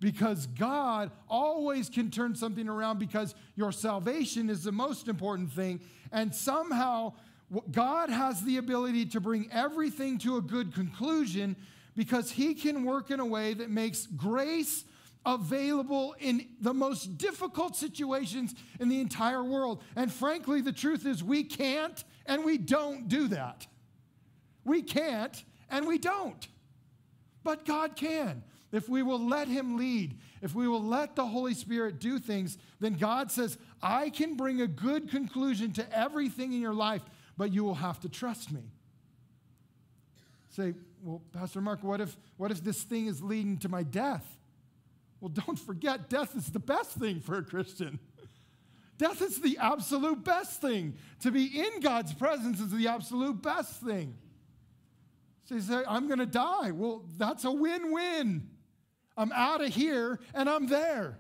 [0.01, 5.81] Because God always can turn something around because your salvation is the most important thing.
[6.12, 7.14] And somehow,
[7.72, 11.57] God has the ability to bring everything to a good conclusion
[11.96, 14.85] because He can work in a way that makes grace
[15.27, 19.83] available in the most difficult situations in the entire world.
[19.96, 23.66] And frankly, the truth is, we can't and we don't do that.
[24.64, 26.46] We can't and we don't.
[27.44, 28.42] But God can.
[28.70, 32.59] If we will let Him lead, if we will let the Holy Spirit do things,
[32.81, 37.02] then God says, I can bring a good conclusion to everything in your life,
[37.37, 38.62] but you will have to trust me.
[40.50, 44.26] Say, well, Pastor Mark, what if, what if this thing is leading to my death?
[45.20, 47.98] Well, don't forget, death is the best thing for a Christian.
[48.98, 50.94] Death is the absolute best thing.
[51.20, 54.16] To be in God's presence is the absolute best thing.
[55.49, 56.73] So you say, I'm going to die.
[56.73, 58.51] Well, that's a win win.
[59.17, 61.19] I'm out of here and I'm there.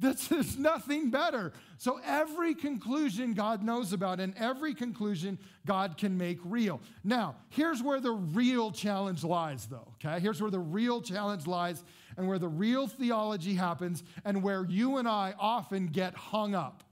[0.00, 1.52] This is nothing better.
[1.76, 6.80] So, every conclusion God knows about, and every conclusion God can make real.
[7.04, 10.20] Now, here's where the real challenge lies, though, okay?
[10.20, 11.84] Here's where the real challenge lies,
[12.16, 16.82] and where the real theology happens, and where you and I often get hung up.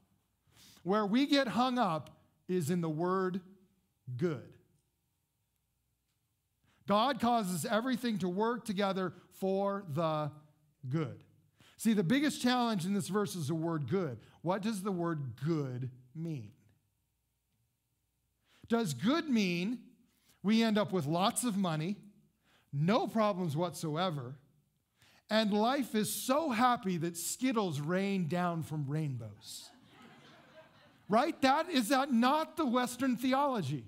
[0.82, 2.10] Where we get hung up
[2.46, 3.40] is in the word
[4.16, 4.51] good.
[6.86, 10.30] God causes everything to work together for the
[10.88, 11.22] good.
[11.76, 14.18] See, the biggest challenge in this verse is the word good.
[14.42, 16.52] What does the word good mean?
[18.68, 19.78] Does good mean
[20.42, 21.96] we end up with lots of money,
[22.72, 24.36] no problems whatsoever,
[25.28, 29.68] and life is so happy that Skittles rain down from rainbows?
[31.08, 31.40] right?
[31.42, 33.84] That is that not the Western theology.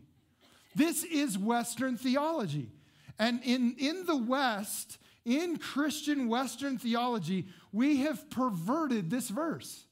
[0.75, 2.73] This is Western theology.
[3.19, 9.85] And in, in the West, in Christian Western theology, we have perverted this verse.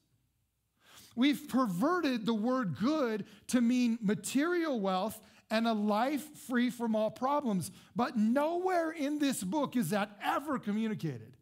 [1.14, 7.10] We've perverted the word good to mean material wealth and a life free from all
[7.10, 7.70] problems.
[7.94, 11.36] But nowhere in this book is that ever communicated.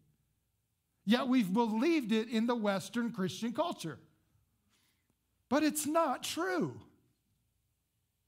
[1.05, 3.99] Yet we've believed it in the Western Christian culture.
[5.49, 6.81] But it's not true.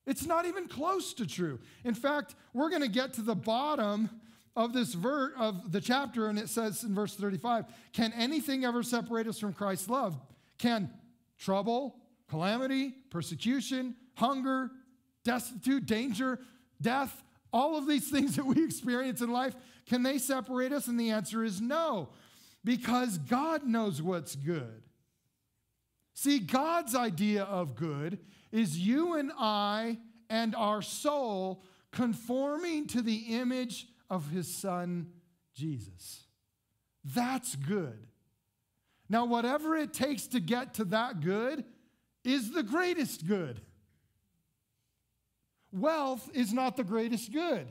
[0.07, 1.61] It's not even close to true.
[1.85, 4.11] In fact, we're going to get to the bottom
[4.57, 8.83] of this verse of the chapter, and it says in verse 35 Can anything ever
[8.83, 10.19] separate us from Christ's love?
[10.59, 10.91] Can
[11.39, 11.97] trouble,
[12.29, 14.71] calamity, persecution, hunger,
[15.25, 16.39] destitute, danger,
[16.81, 19.55] death, all of these things that we experience in life,
[19.87, 20.87] can they separate us?
[20.87, 22.11] And the answer is no,
[22.65, 24.83] because God knows what's good.
[26.15, 28.19] See, God's idea of good
[28.53, 29.99] is you and I
[30.31, 35.09] and our soul conforming to the image of his son,
[35.55, 36.25] Jesus.
[37.05, 38.07] That's good.
[39.09, 41.65] Now, whatever it takes to get to that good
[42.25, 43.61] is the greatest good.
[45.73, 47.67] Wealth is not the greatest good.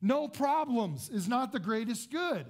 [0.00, 2.46] No problems is not the greatest good.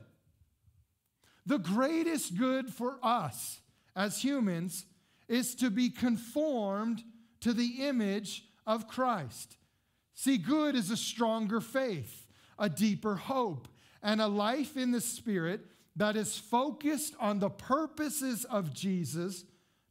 [1.47, 3.61] The greatest good for us
[3.95, 4.87] as humans
[5.29, 7.03] is to be conformed
[7.45, 9.59] to the image of Christ.
[10.15, 12.27] See, good is a stronger faith,
[12.59, 13.69] a deeper hope,
[14.03, 15.61] and a life in the Spirit
[15.95, 19.45] that is focused on the purposes of Jesus,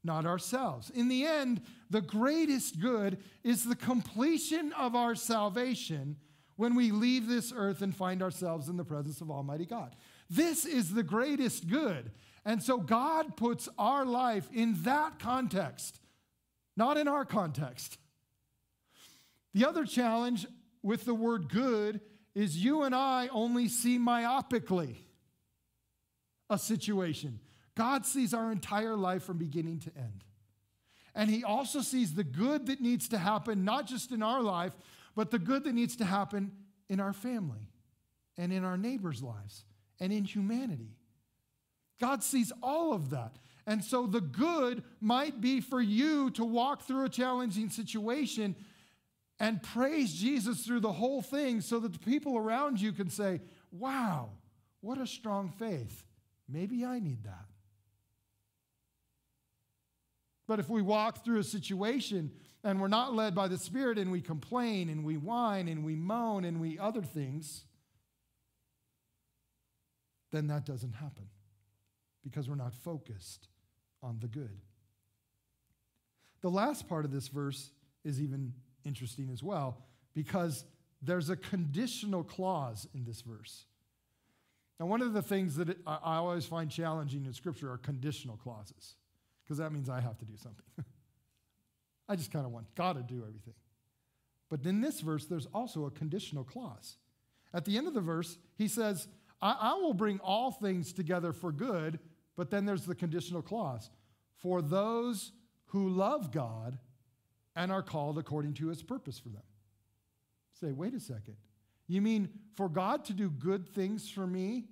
[0.03, 0.89] not ourselves.
[0.89, 1.61] In the end,
[1.91, 6.15] the greatest good is the completion of our salvation
[6.55, 9.95] when we leave this earth and find ourselves in the presence of Almighty God.
[10.27, 12.09] This is the greatest good.
[12.45, 15.99] And so God puts our life in that context
[16.75, 17.97] not in our context.
[19.53, 20.47] The other challenge
[20.81, 22.01] with the word good
[22.35, 24.95] is you and I only see myopically
[26.49, 27.39] a situation.
[27.75, 30.23] God sees our entire life from beginning to end.
[31.15, 34.73] And He also sees the good that needs to happen, not just in our life,
[35.15, 36.51] but the good that needs to happen
[36.89, 37.69] in our family
[38.37, 39.65] and in our neighbors' lives
[39.99, 40.97] and in humanity.
[41.99, 43.37] God sees all of that.
[43.65, 48.55] And so the good might be for you to walk through a challenging situation
[49.39, 53.41] and praise Jesus through the whole thing so that the people around you can say,
[53.71, 54.29] wow,
[54.81, 56.03] what a strong faith.
[56.47, 57.45] Maybe I need that.
[60.45, 62.31] But if we walk through a situation
[62.65, 65.95] and we're not led by the Spirit and we complain and we whine and we
[65.95, 67.63] moan and we other things,
[70.33, 71.29] then that doesn't happen
[72.23, 73.47] because we're not focused
[74.03, 74.59] on the good.
[76.41, 77.71] The last part of this verse
[78.03, 78.53] is even
[78.85, 79.77] interesting as well
[80.13, 80.65] because
[81.01, 83.65] there's a conditional clause in this verse.
[84.79, 88.95] Now, one of the things that I always find challenging in Scripture are conditional clauses
[89.43, 90.65] because that means I have to do something.
[92.09, 93.53] I just kind of want God to do everything.
[94.49, 96.97] But in this verse, there's also a conditional clause.
[97.53, 99.07] At the end of the verse, he says,
[99.41, 101.99] I, I will bring all things together for good
[102.35, 103.89] but then there's the conditional clause
[104.37, 105.31] for those
[105.67, 106.77] who love God
[107.55, 109.43] and are called according to his purpose for them.
[110.59, 111.35] Say, wait a second.
[111.87, 114.65] You mean for God to do good things for me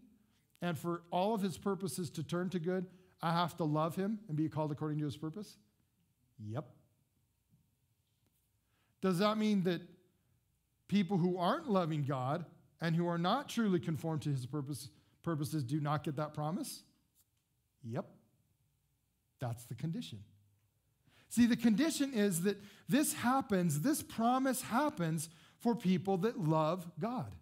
[0.61, 2.85] and for all of his purposes to turn to good,
[3.21, 5.57] I have to love him and be called according to his purpose?
[6.39, 6.65] Yep.
[9.01, 9.81] Does that mean that
[10.87, 12.45] people who aren't loving God
[12.79, 14.89] and who are not truly conformed to his purpose,
[15.23, 16.83] purposes do not get that promise?
[17.83, 18.05] Yep.
[19.39, 20.19] That's the condition.
[21.29, 22.57] See, the condition is that
[22.89, 25.29] this happens, this promise happens
[25.59, 27.33] for people that love God,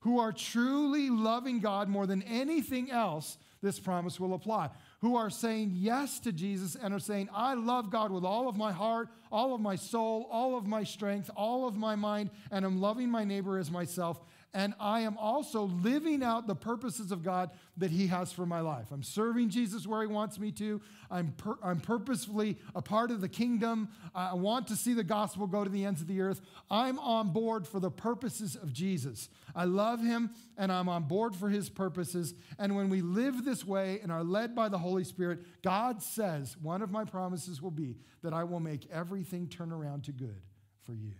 [0.00, 3.36] who are truly loving God more than anything else.
[3.60, 7.90] This promise will apply who are saying yes to Jesus and are saying, I love
[7.90, 11.68] God with all of my heart, all of my soul, all of my strength, all
[11.68, 14.20] of my mind, and I'm loving my neighbor as myself.
[14.54, 18.60] And I am also living out the purposes of God that He has for my
[18.60, 18.86] life.
[18.90, 20.80] I'm serving Jesus where He wants me to.
[21.10, 23.90] I'm, I'm purposefully a part of the kingdom.
[24.14, 26.40] I want to see the gospel go to the ends of the earth.
[26.70, 29.28] I'm on board for the purposes of Jesus.
[29.54, 32.32] I love Him and I'm on board for His purposes.
[32.58, 36.56] And when we live this way and are led by the Holy Spirit, God says,
[36.56, 40.40] one of my promises will be that I will make everything turn around to good
[40.84, 41.12] for you.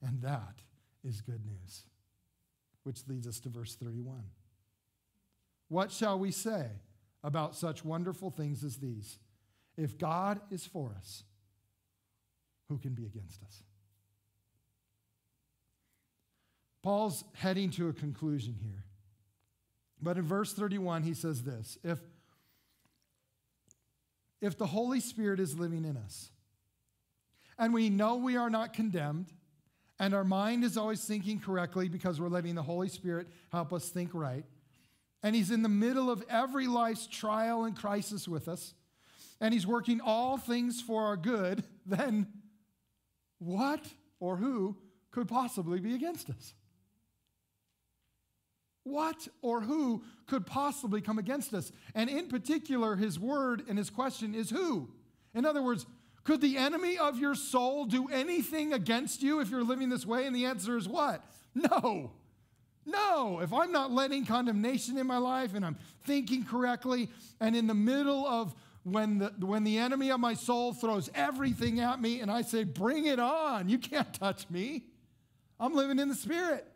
[0.00, 0.60] And that
[1.02, 1.82] is good news
[2.84, 4.22] which leads us to verse 31.
[5.68, 6.66] What shall we say
[7.22, 9.18] about such wonderful things as these?
[9.76, 11.24] If God is for us,
[12.68, 13.62] who can be against us?
[16.82, 18.84] Paul's heading to a conclusion here.
[20.02, 21.98] But in verse 31, he says this if,
[24.42, 26.30] if the Holy Spirit is living in us,
[27.58, 29.32] and we know we are not condemned,
[29.98, 33.88] and our mind is always thinking correctly because we're letting the Holy Spirit help us
[33.88, 34.44] think right.
[35.22, 38.74] And He's in the middle of every life's trial and crisis with us.
[39.40, 41.64] And He's working all things for our good.
[41.86, 42.28] Then
[43.38, 43.84] what
[44.18, 44.78] or who
[45.10, 46.54] could possibly be against us?
[48.84, 51.72] What or who could possibly come against us?
[51.94, 54.88] And in particular, his word and his question is who?
[55.34, 55.84] In other words,
[56.24, 60.26] could the enemy of your soul do anything against you if you're living this way?
[60.26, 61.22] And the answer is what?
[61.54, 62.10] No.
[62.86, 63.40] No.
[63.40, 67.08] If I'm not letting condemnation in my life and I'm thinking correctly,
[67.40, 71.80] and in the middle of when the, when the enemy of my soul throws everything
[71.80, 74.84] at me and I say, Bring it on, you can't touch me.
[75.60, 76.66] I'm living in the Spirit.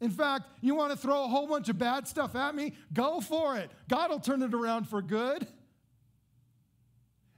[0.00, 2.74] In fact, you want to throw a whole bunch of bad stuff at me?
[2.92, 3.70] Go for it.
[3.88, 5.46] God will turn it around for good.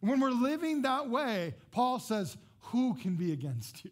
[0.01, 2.36] When we're living that way, Paul says,
[2.72, 3.90] Who can be against you?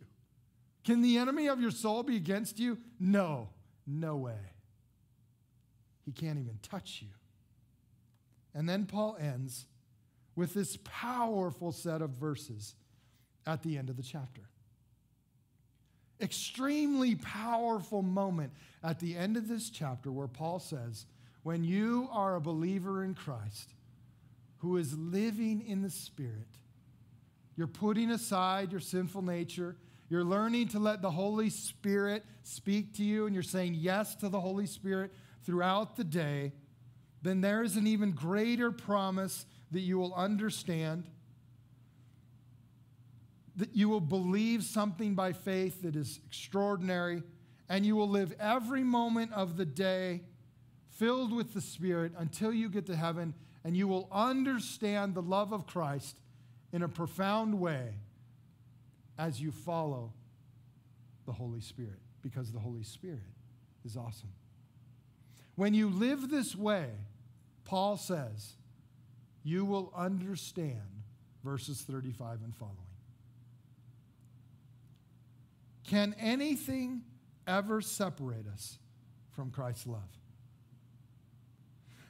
[0.85, 2.79] Can the enemy of your soul be against you?
[2.99, 3.51] No,
[3.87, 4.39] no way.
[6.05, 7.09] He can't even touch you.
[8.55, 9.67] And then Paul ends
[10.35, 12.75] with this powerful set of verses
[13.47, 14.43] at the end of the chapter.
[16.21, 18.53] Extremely powerful moment
[18.83, 21.07] at the end of this chapter where Paul says,
[21.43, 23.75] When you are a believer in Christ,
[24.59, 26.49] who is living in the Spirit.
[27.57, 29.77] You're putting aside your sinful nature.
[30.09, 34.29] You're learning to let the Holy Spirit speak to you, and you're saying yes to
[34.29, 35.13] the Holy Spirit
[35.45, 36.53] throughout the day.
[37.23, 41.05] Then there is an even greater promise that you will understand,
[43.57, 47.23] that you will believe something by faith that is extraordinary,
[47.69, 50.23] and you will live every moment of the day
[50.91, 53.35] filled with the Spirit until you get to heaven
[53.65, 56.17] and you will understand the love of Christ
[56.73, 57.95] in a profound way
[59.19, 60.13] as you follow
[61.27, 63.21] the Holy Spirit, because the Holy Spirit
[63.85, 64.33] is awesome.
[65.57, 66.87] When you live this way,
[67.65, 68.55] Paul says,
[69.43, 71.03] you will understand
[71.43, 72.77] verses 35 and following.
[75.85, 77.03] Can anything
[77.47, 78.79] ever separate us
[79.33, 80.01] from Christ's love?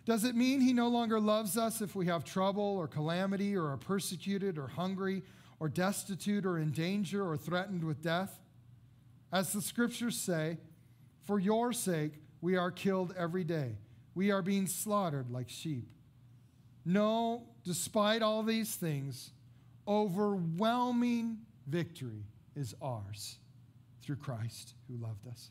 [0.09, 3.67] Does it mean he no longer loves us if we have trouble or calamity or
[3.67, 5.23] are persecuted or hungry
[5.61, 8.41] or destitute or in danger or threatened with death?
[9.31, 10.57] As the scriptures say,
[11.27, 13.77] for your sake we are killed every day.
[14.15, 15.91] We are being slaughtered like sheep.
[16.87, 19.33] No, despite all these things,
[19.87, 21.37] overwhelming
[21.67, 22.25] victory
[22.57, 23.37] is ours
[24.01, 25.51] through Christ who loved us.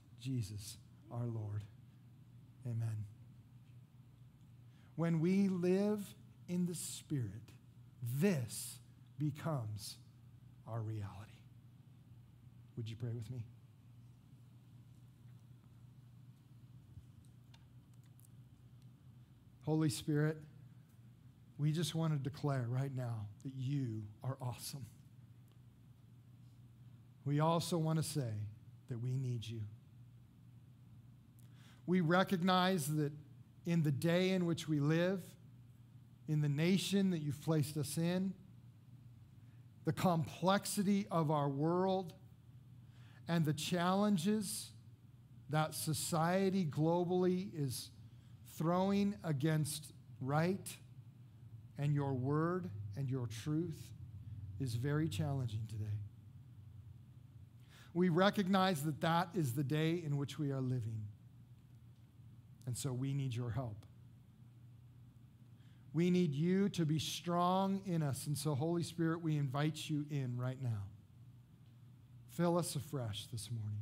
[0.21, 0.77] Jesus
[1.11, 1.63] our Lord.
[2.65, 3.05] Amen.
[4.95, 6.15] When we live
[6.47, 7.51] in the Spirit,
[8.19, 8.77] this
[9.17, 9.97] becomes
[10.67, 11.11] our reality.
[12.77, 13.43] Would you pray with me?
[19.65, 20.37] Holy Spirit,
[21.57, 24.85] we just want to declare right now that you are awesome.
[27.23, 28.33] We also want to say
[28.89, 29.61] that we need you.
[31.91, 33.11] We recognize that
[33.65, 35.21] in the day in which we live,
[36.29, 38.33] in the nation that you've placed us in,
[39.83, 42.13] the complexity of our world,
[43.27, 44.69] and the challenges
[45.49, 47.89] that society globally is
[48.57, 50.77] throwing against right
[51.77, 53.89] and your word and your truth
[54.61, 55.99] is very challenging today.
[57.93, 61.10] We recognize that that is the day in which we are living.
[62.65, 63.85] And so we need your help.
[65.93, 68.27] We need you to be strong in us.
[68.27, 70.83] And so, Holy Spirit, we invite you in right now.
[72.29, 73.81] Fill us afresh this morning.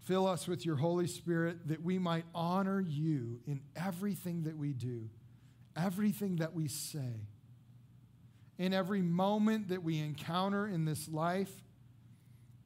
[0.00, 4.72] Fill us with your Holy Spirit that we might honor you in everything that we
[4.72, 5.08] do,
[5.76, 7.28] everything that we say,
[8.58, 11.62] in every moment that we encounter in this life,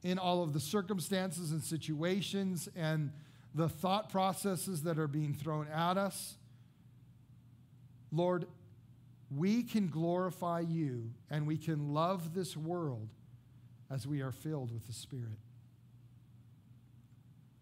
[0.03, 3.11] in all of the circumstances and situations and
[3.53, 6.35] the thought processes that are being thrown at us.
[8.11, 8.45] Lord,
[9.35, 13.09] we can glorify you and we can love this world
[13.91, 15.39] as we are filled with the Spirit.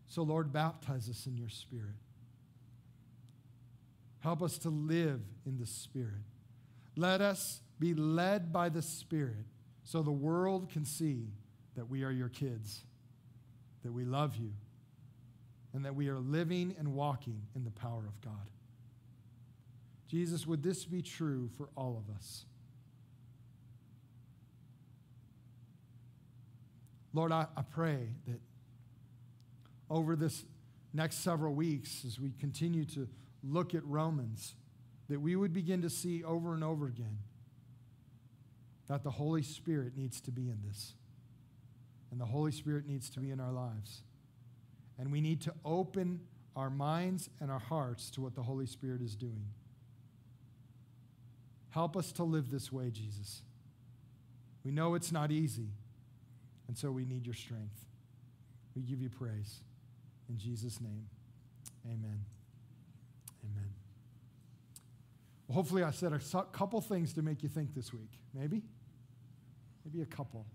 [0.08, 1.96] So, Lord, baptize us in your Spirit.
[4.20, 6.24] Help us to live in the Spirit.
[6.96, 9.46] Let us be led by the Spirit
[9.84, 11.28] so the world can see
[11.76, 12.84] that we are your kids,
[13.84, 14.52] that we love you,
[15.74, 18.50] and that we are living and walking in the power of God.
[20.08, 22.46] Jesus, would this be true for all of us?
[27.14, 28.40] Lord, I, I pray that
[29.90, 30.46] over this
[30.94, 33.08] next several weeks, as we continue to
[33.44, 34.56] look at Romans,
[35.10, 37.20] that we would begin to see over and over again
[38.88, 40.94] that the Holy Spirit needs to be in this.
[42.12, 44.04] And the Holy Spirit needs to be in our lives.
[45.00, 46.22] And we need to open
[46.56, 49.46] our minds and our hearts to what the Holy Spirit is doing.
[51.70, 53.44] Help us to live this way, Jesus.
[54.64, 55.70] We know it's not easy,
[56.68, 57.86] and so we need your strength.
[58.76, 59.62] We give you praise.
[60.30, 61.08] In Jesus' name,
[61.86, 62.26] amen.
[63.46, 63.70] Amen.
[65.48, 66.20] Well, hopefully, I said a
[66.52, 68.12] couple things to make you think this week.
[68.34, 68.64] Maybe?
[69.86, 70.46] Maybe a couple.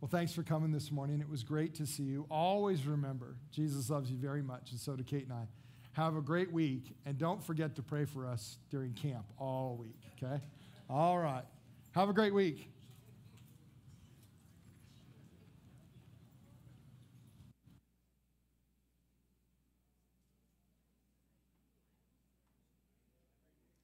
[0.00, 1.20] Well, thanks for coming this morning.
[1.20, 2.26] It was great to see you.
[2.30, 5.46] Always remember, Jesus loves you very much, and so do Kate and I.
[5.92, 9.98] Have a great week, and don't forget to pray for us during camp all week,
[10.22, 10.42] okay?
[10.90, 11.44] All right.
[11.92, 12.68] Have a great week.